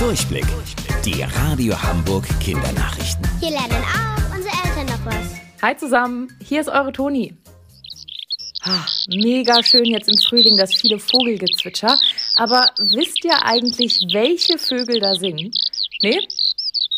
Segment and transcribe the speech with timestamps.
[0.00, 0.46] Durchblick.
[1.04, 3.22] Die Radio Hamburg Kindernachrichten.
[3.38, 5.60] Hier lernen auch unsere Eltern noch was.
[5.60, 7.34] Hi zusammen, hier ist eure Toni.
[8.62, 11.98] Ah, mega schön jetzt im Frühling das viele Vogelgezwitscher.
[12.36, 15.52] Aber wisst ihr eigentlich, welche Vögel da singen?
[16.00, 16.20] Nee?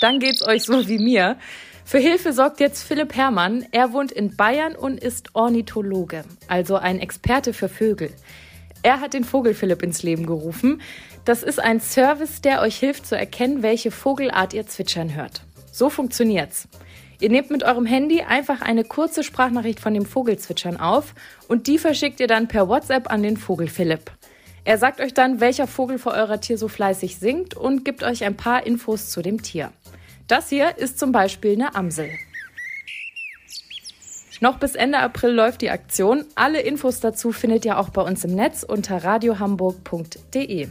[0.01, 1.39] Dann geht's euch so wie mir.
[1.85, 3.67] Für Hilfe sorgt jetzt Philipp Herrmann.
[3.73, 8.13] Er wohnt in Bayern und ist Ornithologe, also ein Experte für Vögel.
[8.83, 10.81] Er hat den Vogel Philipp ins Leben gerufen.
[11.25, 15.43] Das ist ein Service, der euch hilft zu erkennen, welche Vogelart ihr zwitschern hört.
[15.71, 16.69] So funktioniert's.
[17.21, 21.15] Ihr nehmt mit eurem Handy einfach eine kurze Sprachnachricht von dem Vogelzwitschern auf
[21.47, 24.11] und die verschickt ihr dann per WhatsApp an den Vogel Philipp.
[24.65, 28.25] Er sagt euch dann, welcher Vogel vor eurer Tier so fleißig singt und gibt euch
[28.25, 29.73] ein paar Infos zu dem Tier.
[30.27, 32.11] Das hier ist zum Beispiel eine Amsel.
[34.43, 36.25] Noch bis Ende April läuft die Aktion.
[36.35, 40.67] Alle Infos dazu findet ihr auch bei uns im Netz unter radiohamburg.de.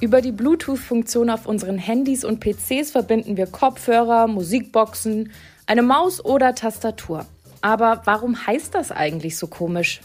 [0.00, 5.32] Über die Bluetooth-Funktion auf unseren Handys und PCs verbinden wir Kopfhörer, Musikboxen,
[5.66, 7.26] eine Maus oder Tastatur.
[7.60, 10.00] Aber warum heißt das eigentlich so komisch?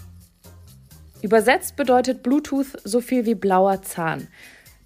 [1.21, 4.27] Übersetzt bedeutet Bluetooth so viel wie blauer Zahn.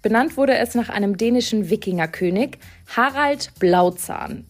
[0.02, 2.58] Benannt wurde es nach einem dänischen Wikingerkönig,
[2.96, 4.46] Harald Blauzahn.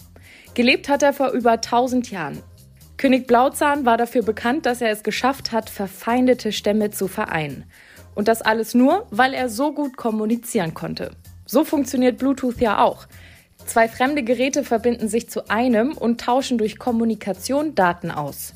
[0.53, 2.43] Gelebt hat er vor über 1000 Jahren.
[2.97, 7.65] König Blauzahn war dafür bekannt, dass er es geschafft hat, verfeindete Stämme zu vereinen.
[8.15, 11.11] Und das alles nur, weil er so gut kommunizieren konnte.
[11.45, 13.07] So funktioniert Bluetooth ja auch.
[13.67, 18.55] Zwei fremde Geräte verbinden sich zu einem und tauschen durch Kommunikation Daten aus.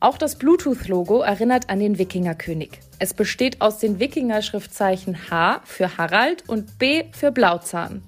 [0.00, 2.80] Auch das Bluetooth-Logo erinnert an den Wikingerkönig.
[2.98, 8.02] Es besteht aus den Wikinger-Schriftzeichen H für Harald und B für Blauzahn.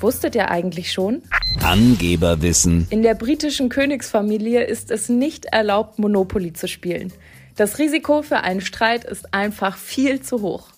[0.00, 1.22] Wusstet ihr eigentlich schon?
[1.62, 2.86] Angeberwissen.
[2.88, 7.12] In der britischen Königsfamilie ist es nicht erlaubt, Monopoly zu spielen.
[7.56, 10.69] Das Risiko für einen Streit ist einfach viel zu hoch.